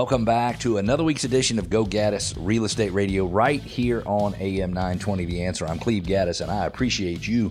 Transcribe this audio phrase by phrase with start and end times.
[0.00, 4.34] Welcome back to another week's edition of Go Gaddis Real Estate Radio right here on
[4.36, 5.66] AM 920 The Answer.
[5.66, 7.50] I'm Cleve Gaddis, and I appreciate you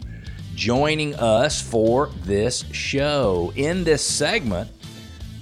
[0.56, 3.54] joining us for this show.
[3.56, 4.68] In this segment,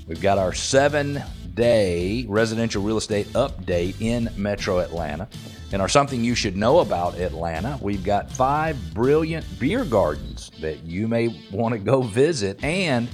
[0.05, 1.23] we've got our seven
[1.53, 5.29] day residential real estate update in Metro Atlanta.
[5.71, 10.83] And our Something You Should Know About Atlanta, we've got five brilliant beer gardens that
[10.83, 12.61] you may want to go visit.
[12.61, 13.07] And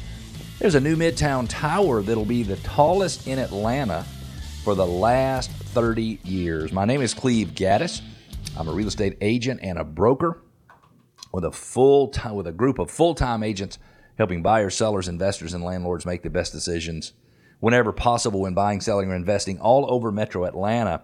[0.64, 4.06] there's a new Midtown Tower that'll be the tallest in Atlanta
[4.64, 6.72] for the last 30 years.
[6.72, 8.02] My name is Cleve Gaddis.
[8.58, 10.42] I'm a real estate agent and a broker
[11.34, 13.78] with a full time, with a group of full-time agents
[14.18, 17.12] helping buyers, sellers, investors, and landlords make the best decisions
[17.60, 21.04] whenever possible when buying, selling, or investing all over Metro Atlanta.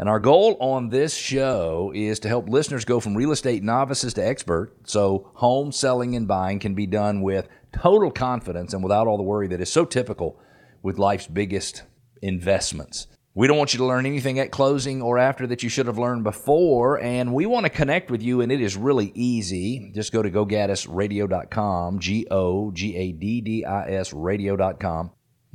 [0.00, 4.14] And our goal on this show is to help listeners go from real estate novices
[4.14, 9.06] to expert so home selling and buying can be done with total confidence and without
[9.06, 10.40] all the worry that is so typical
[10.82, 11.82] with life's biggest
[12.22, 13.08] investments.
[13.34, 15.98] We don't want you to learn anything at closing or after that you should have
[15.98, 19.92] learned before, and we want to connect with you, and it is really easy.
[19.94, 25.10] Just go to gogaddisradio.com, G O G A D D I S radio.com.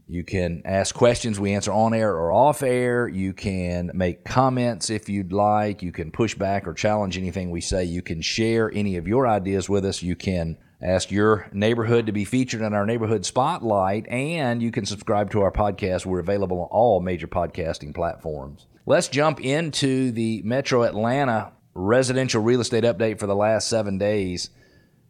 [0.08, 3.08] You can ask questions we answer on air or off air.
[3.08, 5.81] You can make comments if you'd like.
[5.81, 7.86] You can push back or challenge anything we say.
[7.86, 10.03] You can share any of your ideas with us.
[10.03, 14.86] You can ask your neighborhood to be featured in our neighborhood spotlight, and you can
[14.86, 16.06] subscribe to our podcast.
[16.06, 18.67] We're available on all major podcasting platforms.
[18.86, 24.50] Let's jump into the Metro Atlanta residential real estate update for the last seven days.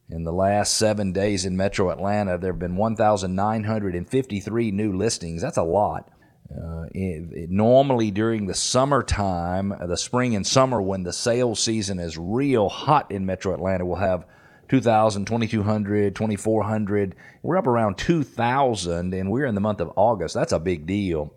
[0.10, 5.42] In the last seven days in metro Atlanta, there have been 1,953 new listings.
[5.42, 6.12] That's a lot.
[6.52, 11.60] Uh, it, it, normally during the summertime, uh, the spring and summer, when the sales
[11.60, 14.26] season is real hot in metro Atlanta, we'll have
[14.70, 17.16] 2,000, 2,200, 2,400.
[17.42, 20.36] We're up around 2,000, and we're in the month of August.
[20.36, 21.34] That's a big deal.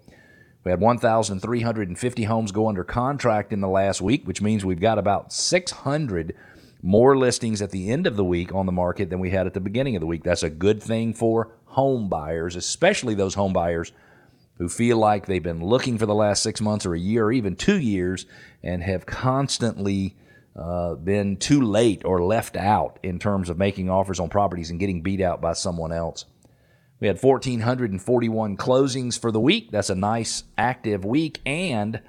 [0.64, 4.98] We had 1,350 homes go under contract in the last week, which means we've got
[4.98, 6.34] about 600
[6.82, 9.54] more listings at the end of the week on the market than we had at
[9.54, 10.22] the beginning of the week.
[10.22, 13.92] That's a good thing for home buyers, especially those home buyers
[14.58, 17.32] who feel like they've been looking for the last six months or a year or
[17.32, 18.26] even two years
[18.62, 20.16] and have constantly
[20.56, 24.80] uh, been too late or left out in terms of making offers on properties and
[24.80, 26.24] getting beat out by someone else.
[27.00, 29.70] We had 1,441 closings for the week.
[29.70, 31.40] That's a nice active week.
[31.46, 32.00] And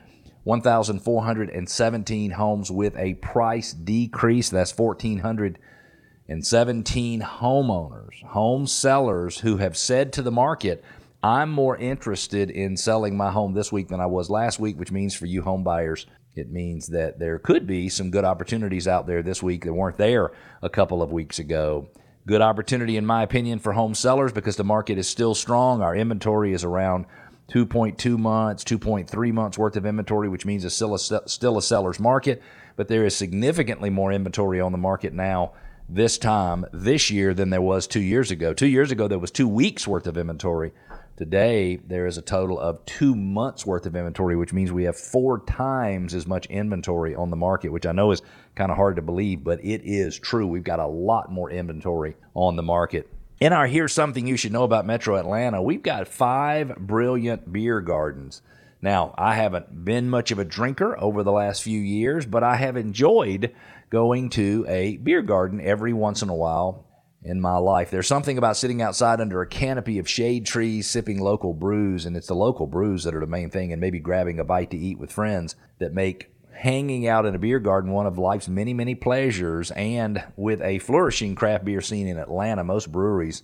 [0.50, 4.50] 1,417 homes with a price decrease.
[4.50, 10.84] That's 1,417 homeowners, home sellers who have said to the market,
[11.22, 14.92] I'm more interested in selling my home this week than I was last week, which
[14.92, 19.06] means for you home buyers, it means that there could be some good opportunities out
[19.06, 20.32] there this week that weren't there
[20.64, 21.90] a couple of weeks ago.
[22.26, 25.84] Good opportunity, in my opinion, for home sellers because the market is still strong.
[25.84, 27.06] Our inventory is around
[27.50, 32.00] 2.2 months, 2.3 months worth of inventory, which means it's still a, still a seller's
[32.00, 32.42] market.
[32.76, 35.54] But there is significantly more inventory on the market now
[35.90, 38.54] this time this year than there was two years ago.
[38.54, 40.72] Two years ago, there was two weeks worth of inventory.
[41.18, 44.96] Today, there is a total of two months worth of inventory, which means we have
[44.96, 48.22] four times as much inventory on the market, which I know is
[48.56, 50.48] kind of hard to believe, but it is true.
[50.48, 53.10] We've got a lot more inventory on the market.
[53.40, 57.80] In our Here's Something You Should Know About Metro Atlanta, we've got five brilliant beer
[57.80, 58.42] gardens.
[58.82, 62.58] Now, I haven't been much of a drinker over the last few years, but I
[62.58, 63.56] have enjoyed
[63.90, 66.86] going to a beer garden every once in a while
[67.24, 67.90] in my life.
[67.90, 72.18] There's something about sitting outside under a canopy of shade trees, sipping local brews, and
[72.18, 74.78] it's the local brews that are the main thing, and maybe grabbing a bite to
[74.78, 78.74] eat with friends that make hanging out in a beer garden one of life's many,
[78.74, 79.72] many pleasures.
[79.72, 83.44] And with a flourishing craft beer scene in Atlanta, most breweries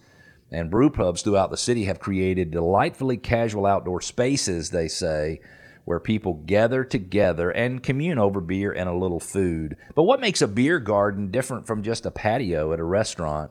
[0.51, 5.39] and brew pubs throughout the city have created delightfully casual outdoor spaces, they say,
[5.85, 9.77] where people gather together and commune over beer and a little food.
[9.95, 13.49] But what makes a beer garden different from just a patio at a restaurant?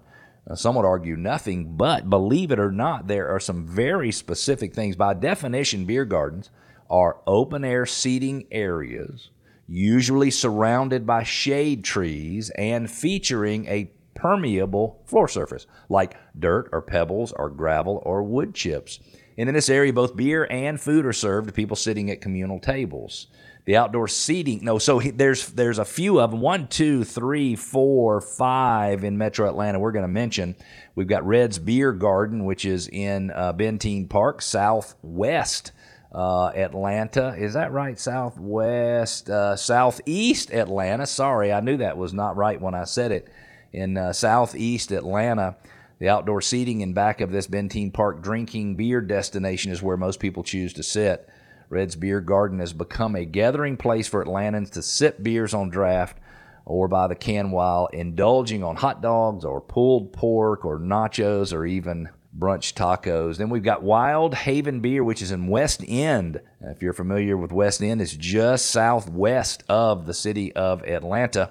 [0.49, 4.75] Uh, some would argue nothing, but believe it or not, there are some very specific
[4.75, 4.95] things.
[4.95, 6.51] By definition, beer gardens
[6.91, 9.31] are open air seating areas
[9.67, 17.33] usually surrounded by shade trees and featuring a permeable floor surface like dirt or pebbles
[17.33, 19.01] or gravel or wood chips.
[19.37, 22.61] And in this area, both beer and food are served to people sitting at communal
[22.61, 23.27] tables.
[23.65, 26.41] The outdoor seating, no, so there's there's a few of them.
[26.41, 29.79] One, two, three, four, five in Metro Atlanta.
[29.79, 30.55] We're going to mention.
[30.95, 35.73] We've got Red's Beer Garden, which is in uh, Benteen Park, southwest
[36.15, 37.35] uh, Atlanta.
[37.37, 37.99] Is that right?
[37.99, 41.07] Southwest, uh, southeast Atlanta.
[41.07, 43.29] Sorry, I knew that was not right when I said it.
[43.73, 45.57] In uh, southeast Atlanta,
[45.99, 50.21] The outdoor seating in back of this Benteen Park drinking beer destination is where most
[50.21, 51.29] people choose to sit.
[51.71, 56.19] Red's Beer Garden has become a gathering place for Atlantans to sip beers on draft
[56.67, 61.65] or by the can while indulging on hot dogs or pulled pork or nachos or
[61.65, 63.37] even brunch tacos.
[63.37, 66.41] Then we've got Wild Heaven Beer, which is in West End.
[66.61, 71.51] If you're familiar with West End, it's just southwest of the city of Atlanta.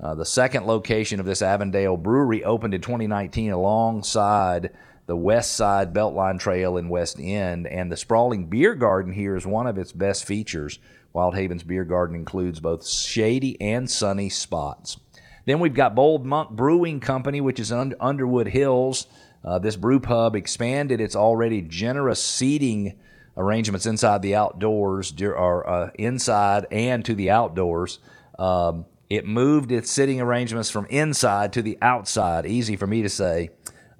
[0.00, 4.70] Uh, the second location of this Avondale brewery opened in 2019 alongside
[5.06, 9.46] the West Side Beltline Trail in West End, and the sprawling beer garden here is
[9.46, 10.78] one of its best features.
[11.12, 14.98] Wild Heaven's beer garden includes both shady and sunny spots.
[15.46, 19.06] Then we've got Bold Monk Brewing Company, which is in Underwood Hills.
[19.44, 22.98] Uh, this brew pub expanded its already generous seating
[23.36, 27.98] arrangements inside the outdoors, or uh, inside and to the outdoors.
[28.38, 32.46] Um, it moved its sitting arrangements from inside to the outside.
[32.46, 33.50] Easy for me to say.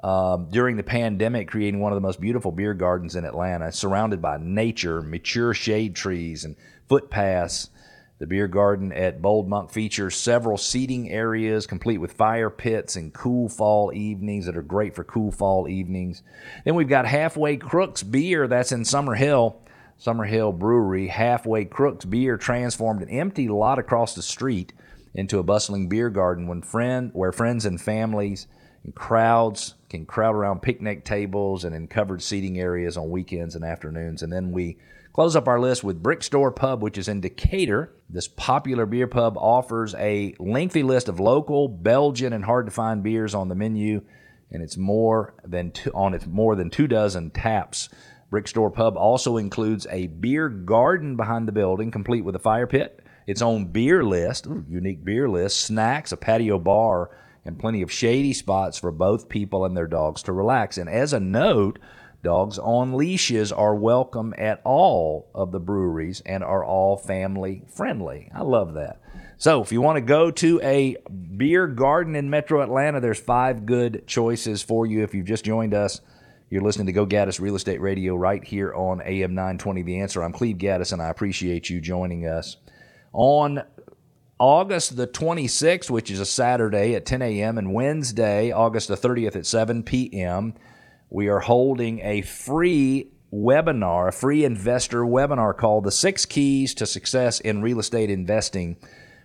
[0.02, 4.20] Um, during the pandemic, creating one of the most beautiful beer gardens in Atlanta, surrounded
[4.20, 6.56] by nature, mature shade trees, and
[6.88, 7.70] footpaths.
[8.20, 13.12] The beer garden at Bold Monk features several seating areas, complete with fire pits and
[13.12, 16.22] cool fall evenings that are great for cool fall evenings.
[16.64, 19.56] Then we've got Halfway Crooks Beer, that's in Summerhill.
[20.00, 24.72] Summerhill Brewery, Halfway Crooks Beer transformed an empty lot across the street
[25.12, 28.46] into a bustling beer garden when friend, where friends and families
[28.84, 33.64] and crowds can crowd around picnic tables and in covered seating areas on weekends and
[33.64, 34.22] afternoons.
[34.22, 34.76] And then we
[35.14, 37.94] close up our list with Brick Store Pub, which is in Decatur.
[38.10, 43.02] This popular beer pub offers a lengthy list of local, Belgian, and hard to find
[43.02, 44.02] beers on the menu,
[44.50, 47.88] and it's more than two, on its more than two dozen taps.
[48.28, 52.66] Brick Store Pub also includes a beer garden behind the building, complete with a fire
[52.66, 57.82] pit, its own beer list, ooh, unique beer list, snacks, a patio bar, and plenty
[57.82, 60.76] of shady spots for both people and their dogs to relax.
[60.76, 61.78] And as a note,
[62.24, 68.30] dogs on leashes are welcome at all of the breweries and are all family friendly.
[68.34, 69.00] I love that.
[69.36, 70.96] So, if you want to go to a
[71.36, 75.02] beer garden in Metro Atlanta, there's five good choices for you.
[75.02, 76.00] If you've just joined us,
[76.50, 80.22] you're listening to Go Gaddis Real Estate Radio right here on AM 920 The Answer.
[80.22, 82.56] I'm Cleve Gaddis, and I appreciate you joining us
[83.12, 83.62] on
[84.38, 89.36] August the 26th, which is a Saturday at 10 a.m., and Wednesday, August the 30th
[89.36, 90.54] at 7 p.m.,
[91.14, 96.86] we are holding a free webinar, a free investor webinar called The Six Keys to
[96.86, 98.76] Success in Real Estate Investing.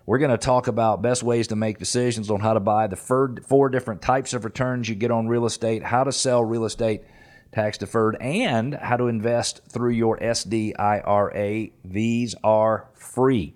[0.06, 2.96] We're going to talk about best ways to make decisions on how to buy the
[2.96, 7.02] four different types of returns you get on real estate, how to sell real estate
[7.52, 11.72] tax deferred, and how to invest through your SDIRA.
[11.84, 13.56] These are free.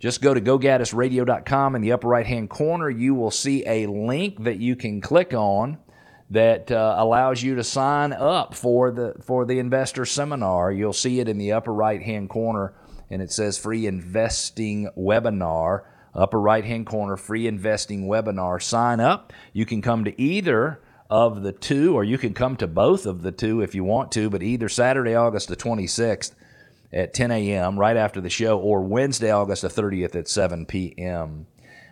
[0.00, 1.76] Just go to gogaddisradio.com.
[1.76, 5.34] In the upper right hand corner, you will see a link that you can click
[5.34, 5.78] on
[6.30, 10.70] that uh, allows you to sign up for the for the investor seminar.
[10.70, 12.72] You'll see it in the upper right hand corner,
[13.10, 15.82] and it says free investing webinar.
[16.12, 18.60] Upper right hand corner, free investing webinar.
[18.62, 19.32] Sign up.
[19.52, 23.22] You can come to either of the two, or you can come to both of
[23.22, 26.32] the two if you want to, but either Saturday, August the 26th
[26.92, 27.78] at 10 a.m.
[27.78, 31.46] right after the show, or Wednesday, August the 30th at 7 p.m.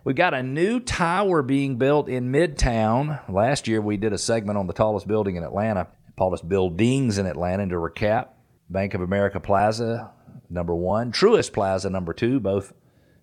[0.08, 3.20] We've got a new tower being built in Midtown.
[3.28, 7.26] Last year, we did a segment on the tallest building in Atlanta, tallest buildings in
[7.26, 7.64] Atlanta.
[7.64, 8.28] And to recap,
[8.70, 10.10] Bank of America Plaza,
[10.48, 12.72] number one, Truist Plaza, number two, both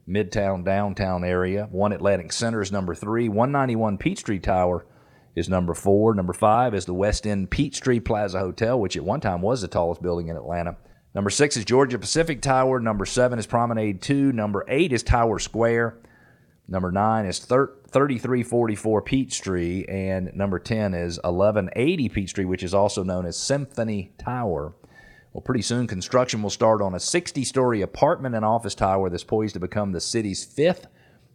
[0.08, 1.68] Midtown, downtown area.
[1.72, 3.30] One Atlantic Center is number three.
[3.30, 4.86] 191 Peachtree Tower
[5.36, 6.14] is number four.
[6.14, 10.04] Number five is the Westin Peachtree Plaza Hotel, which at one time was the tallest
[10.04, 10.78] building in Atlanta.
[11.16, 12.80] Number six is Georgia Pacific Tower.
[12.80, 14.32] Number seven is Promenade 2.
[14.34, 15.98] Number eight is Tower Square.
[16.68, 19.86] Number nine is 3344 Peachtree.
[19.88, 24.74] And number 10 is 1180 Peachtree, which is also known as Symphony Tower.
[25.34, 29.24] Well, pretty soon construction will start on a 60 story apartment and office tower that's
[29.24, 30.88] poised to become the city's fifth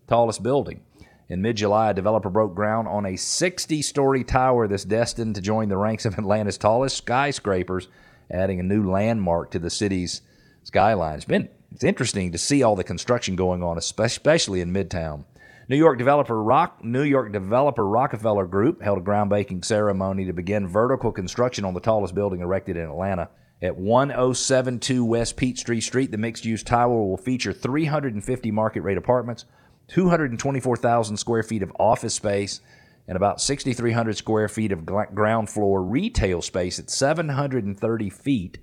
[0.08, 0.80] tallest building.
[1.28, 5.40] In mid July, a developer broke ground on a 60 story tower that's destined to
[5.40, 7.88] join the ranks of Atlanta's tallest skyscrapers
[8.30, 10.22] adding a new landmark to the city's
[10.62, 11.16] skyline.
[11.16, 15.24] It's been it's interesting to see all the construction going on, especially in Midtown.
[15.68, 20.66] New York developer Rock New York developer Rockefeller Group held a groundbreaking ceremony to begin
[20.66, 23.30] vertical construction on the tallest building erected in Atlanta.
[23.62, 29.44] At 1072 West Peachtree Street, the mixed-use tower will feature 350 market-rate apartments,
[29.88, 32.62] 224,000 square feet of office space,
[33.06, 38.58] and about 6,300 square feet of ground floor retail space at 730 feet.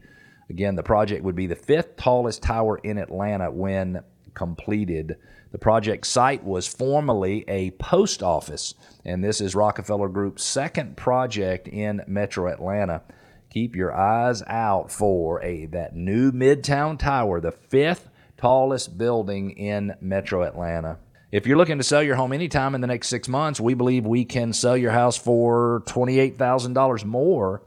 [0.49, 5.17] Again, the project would be the fifth tallest tower in Atlanta when completed.
[5.51, 8.73] The project site was formerly a post office,
[9.03, 13.01] and this is Rockefeller Group's second project in Metro Atlanta.
[13.49, 19.95] Keep your eyes out for a that new Midtown Tower, the fifth tallest building in
[19.99, 20.99] Metro Atlanta.
[21.31, 24.05] If you're looking to sell your home anytime in the next six months, we believe
[24.05, 27.61] we can sell your house for $28,000 more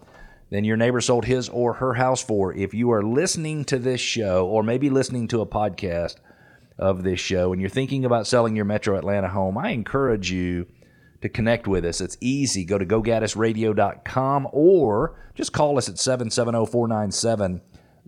[0.51, 2.53] than your neighbor sold his or her house for.
[2.55, 6.17] If you are listening to this show or maybe listening to a podcast
[6.79, 10.67] of this show and you're thinking about selling your Metro Atlanta home, I encourage you
[11.23, 12.01] to connect with us.
[12.01, 12.65] It's easy.
[12.65, 17.61] Go to gogaddisradio.com or just call us at 770 497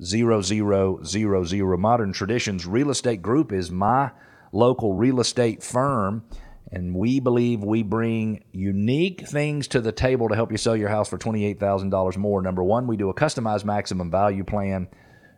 [0.02, 1.80] 0000.
[1.80, 4.10] Modern Traditions Real Estate Group is my
[4.52, 6.24] local real estate firm,
[6.72, 10.88] and we believe we bring unique things to the table to help you sell your
[10.88, 12.40] house for $28,000 more.
[12.40, 14.88] Number one, we do a customized maximum value plan.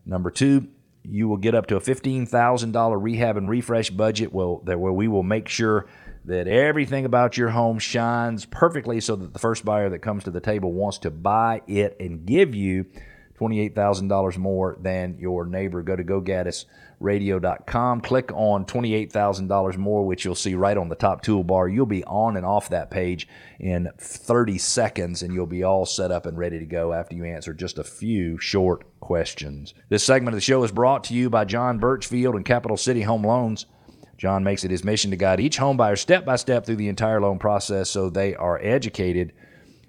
[0.07, 0.69] Number two,
[1.03, 5.49] you will get up to a $15,000 rehab and refresh budget where we will make
[5.49, 5.87] sure
[6.25, 10.31] that everything about your home shines perfectly so that the first buyer that comes to
[10.31, 12.87] the table wants to buy it and give you
[13.39, 15.83] $28,000 more than your neighbor.
[15.83, 21.73] Go to gogaddisradio.com, click on $28,000 more, which you'll see right on the top toolbar.
[21.73, 23.27] You'll be on and off that page
[23.59, 27.25] in 30 seconds, and you'll be all set up and ready to go after you
[27.25, 29.75] answer just a few short questions.
[29.89, 33.03] This segment of the show is brought to you by John Birchfield and Capital City
[33.03, 33.67] Home Loans.
[34.17, 36.89] John makes it his mission to guide each home buyer step by step through the
[36.89, 39.33] entire loan process so they are educated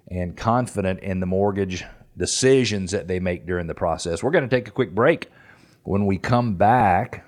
[0.09, 1.83] and confident in the mortgage
[2.17, 4.23] decisions that they make during the process.
[4.23, 5.29] We're going to take a quick break.
[5.83, 7.25] When we come back,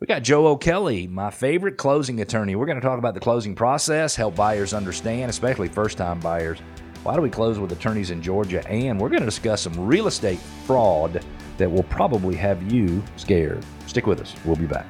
[0.00, 2.54] we got Joe O'Kelly, my favorite closing attorney.
[2.54, 6.58] We're going to talk about the closing process, help buyers understand, especially first time buyers.
[7.02, 8.66] Why do we close with attorneys in Georgia?
[8.68, 11.24] And we're going to discuss some real estate fraud
[11.56, 13.64] that will probably have you scared.
[13.86, 14.34] Stick with us.
[14.44, 14.86] We'll be back.